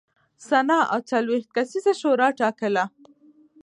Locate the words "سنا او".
0.47-0.99